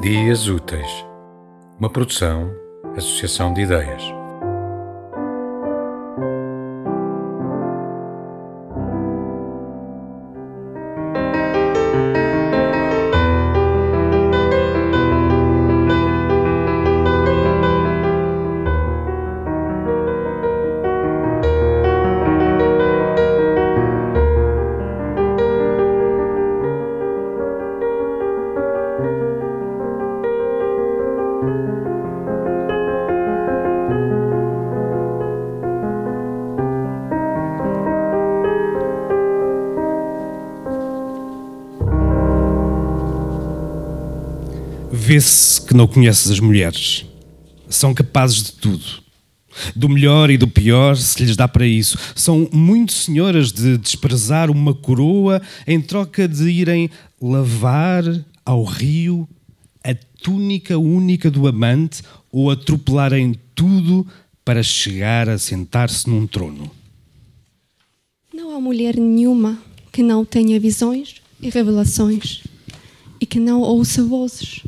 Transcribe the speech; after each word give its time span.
Dias 0.00 0.48
Úteis, 0.48 1.04
uma 1.78 1.90
produção, 1.90 2.50
associação 2.96 3.52
de 3.52 3.60
ideias. 3.60 4.19
Vê-se 45.10 45.60
que 45.62 45.74
não 45.74 45.88
conheces 45.88 46.30
as 46.30 46.38
mulheres. 46.38 47.04
São 47.68 47.92
capazes 47.92 48.44
de 48.44 48.52
tudo. 48.52 48.84
Do 49.74 49.88
melhor 49.88 50.30
e 50.30 50.38
do 50.38 50.46
pior, 50.46 50.96
se 50.96 51.24
lhes 51.24 51.34
dá 51.34 51.48
para 51.48 51.66
isso. 51.66 51.98
São 52.14 52.48
muito 52.52 52.92
senhoras 52.92 53.50
de 53.50 53.76
desprezar 53.76 54.52
uma 54.52 54.72
coroa 54.72 55.42
em 55.66 55.80
troca 55.80 56.28
de 56.28 56.48
irem 56.48 56.88
lavar 57.20 58.04
ao 58.46 58.62
rio 58.62 59.28
a 59.82 59.96
túnica 60.22 60.78
única 60.78 61.28
do 61.28 61.48
amante 61.48 62.04
ou 62.30 62.48
atropelarem 62.48 63.34
tudo 63.52 64.06
para 64.44 64.62
chegar 64.62 65.28
a 65.28 65.38
sentar-se 65.38 66.08
num 66.08 66.24
trono. 66.24 66.70
Não 68.32 68.54
há 68.54 68.60
mulher 68.60 68.94
nenhuma 68.94 69.58
que 69.90 70.04
não 70.04 70.24
tenha 70.24 70.60
visões 70.60 71.16
e 71.42 71.50
revelações 71.50 72.44
e 73.20 73.26
que 73.26 73.40
não 73.40 73.60
ouça 73.60 74.04
vozes. 74.04 74.62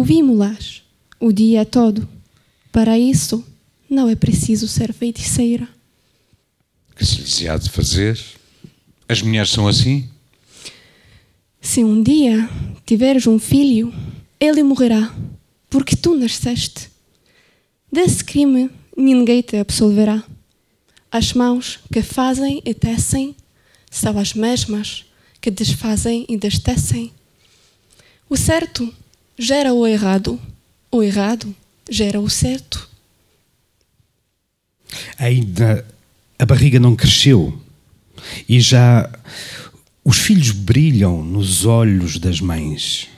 Ouvimos-las 0.00 0.82
o 1.20 1.30
dia 1.30 1.62
todo. 1.66 2.08
Para 2.72 2.98
isso, 2.98 3.44
não 3.86 4.08
é 4.08 4.16
preciso 4.16 4.66
ser 4.66 4.94
feiticeira. 4.94 5.68
Que 6.96 7.04
se 7.04 7.20
lhes 7.20 7.46
há 7.46 7.58
de 7.58 7.68
fazer? 7.68 8.18
As 9.06 9.20
mulheres 9.20 9.50
são 9.50 9.68
assim? 9.68 10.08
Se 11.60 11.84
um 11.84 12.02
dia 12.02 12.48
tiveres 12.86 13.26
um 13.26 13.38
filho, 13.38 13.92
ele 14.40 14.62
morrerá, 14.62 15.14
porque 15.68 15.94
tu 15.94 16.14
nasceste. 16.14 16.88
Desse 17.92 18.24
crime 18.24 18.70
ninguém 18.96 19.42
te 19.42 19.58
absolverá. 19.58 20.24
As 21.12 21.34
mãos 21.34 21.78
que 21.92 22.00
fazem 22.00 22.62
e 22.64 22.72
tecem 22.72 23.36
são 23.90 24.18
as 24.18 24.32
mesmas 24.32 25.04
que 25.42 25.50
desfazem 25.50 26.24
e 26.26 26.38
destecem. 26.38 27.12
O 28.30 28.36
certo 28.38 28.90
gera 29.40 29.72
o 29.72 29.86
errado, 29.86 30.38
o 30.92 31.02
errado 31.02 31.56
gera 31.88 32.20
o 32.20 32.28
certo. 32.28 32.88
Ainda 35.18 35.86
a 36.38 36.44
barriga 36.44 36.78
não 36.78 36.94
cresceu 36.94 37.58
e 38.46 38.60
já 38.60 39.10
os 40.04 40.18
filhos 40.18 40.50
brilham 40.50 41.24
nos 41.24 41.64
olhos 41.64 42.18
das 42.18 42.40
mães. 42.40 43.08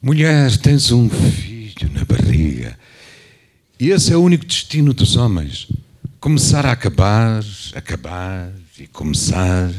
Mulher, 0.00 0.56
tens 0.56 0.90
um 0.90 1.10
filho 1.10 1.90
na 1.92 2.04
barriga. 2.06 2.78
E 3.78 3.90
esse 3.90 4.12
é 4.12 4.16
o 4.16 4.22
único 4.22 4.46
destino 4.46 4.94
dos 4.94 5.16
homens. 5.16 5.68
Começar 6.22 6.64
a 6.64 6.70
acabar, 6.70 7.42
acabar 7.74 8.52
e 8.78 8.86
começar. 8.86 9.72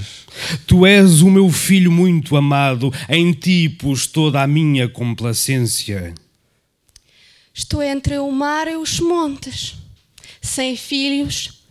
Tu 0.67 0.85
és 0.85 1.21
o 1.21 1.31
meu 1.31 1.49
filho 1.49 1.89
muito 1.89 2.35
amado, 2.35 2.91
em 3.07 3.31
ti 3.31 3.69
pus 3.69 4.07
toda 4.07 4.41
a 4.41 4.45
minha 4.45 4.89
complacência. 4.89 6.13
Estou 7.53 7.81
entre 7.81 8.17
o 8.17 8.29
mar 8.29 8.67
e 8.67 8.75
os 8.75 8.99
montes, 8.99 9.75
sem 10.41 10.75
filhos, 10.75 11.63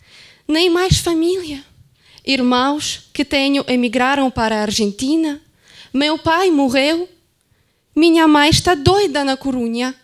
nem 0.48 0.70
mais 0.70 0.96
família. 0.96 1.62
Irmãos 2.24 3.10
que 3.12 3.26
tenho 3.26 3.62
emigraram 3.68 4.30
para 4.30 4.56
a 4.56 4.62
Argentina. 4.62 5.38
Meu 5.92 6.18
pai 6.18 6.50
morreu. 6.50 7.06
Minha 7.94 8.26
mãe 8.26 8.48
está 8.48 8.74
doida 8.74 9.22
na 9.22 9.36
Corunha. 9.36 9.94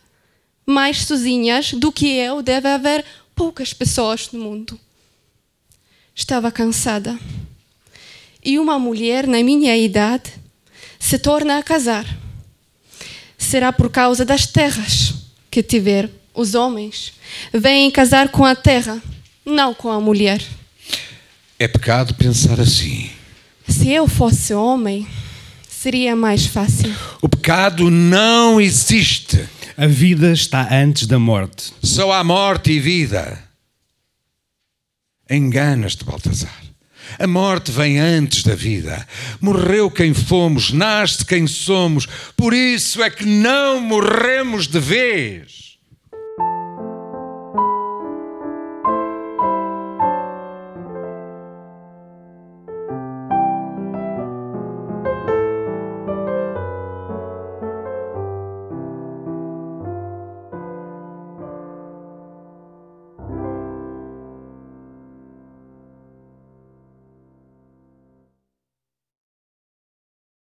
Mais 0.67 1.07
sozinhas 1.07 1.73
do 1.73 1.91
que 1.91 2.07
eu 2.07 2.43
deve 2.43 2.69
haver 2.69 3.03
poucas 3.39 3.73
pessoas 3.73 4.31
no 4.33 4.41
mundo. 4.41 4.79
Estava 6.13 6.51
cansada. 6.51 7.17
E 8.45 8.59
uma 8.59 8.81
mulher 8.81 9.29
na 9.29 9.41
minha 9.45 9.77
idade 9.77 10.33
se 10.99 11.21
torna 11.21 11.57
a 11.57 11.63
casar. 11.63 12.05
Será 13.39 13.73
por 13.73 13.91
causa 13.91 14.25
das 14.25 14.45
terras 14.45 15.15
que 15.49 15.63
tiver 15.63 16.11
os 16.35 16.57
homens 16.57 17.13
vêm 17.53 17.91
casar 17.93 18.29
com 18.29 18.45
a 18.45 18.57
terra, 18.57 19.01
não 19.47 19.73
com 19.73 19.89
a 19.89 20.01
mulher. 20.01 20.43
É 21.61 21.69
pecado 21.69 22.15
pensar 22.15 22.59
assim. 22.59 23.09
Se 23.69 23.89
eu 23.89 24.09
fosse 24.09 24.53
homem, 24.53 25.07
seria 25.69 26.17
mais 26.17 26.47
fácil. 26.47 26.93
O 27.23 27.29
pecado 27.29 27.89
não 27.89 28.61
existe. 28.61 29.49
A 29.81 29.87
vida 29.87 30.33
está 30.33 30.75
antes 30.75 31.07
da 31.07 31.21
morte. 31.21 31.73
Só 31.81 32.11
há 32.11 32.25
morte 32.25 32.73
e 32.73 32.81
vida. 32.81 33.39
Enganas-te, 35.31 36.05
Baltazar. 36.05 36.65
A 37.17 37.29
morte 37.29 37.71
vem 37.71 37.97
antes 37.97 38.43
da 38.43 38.57
vida. 38.57 39.07
Morreu 39.41 39.89
quem 39.89 40.13
fomos, 40.13 40.73
nasce 40.73 41.25
quem 41.25 41.47
somos. 41.47 42.09
Por 42.37 42.53
isso 42.53 43.01
é 43.05 43.09
que 43.09 43.25
não 43.25 43.81
morremos 43.81 44.67
de 44.67 44.81
vez. 44.81 45.68